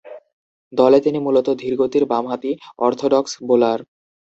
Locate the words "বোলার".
3.47-3.79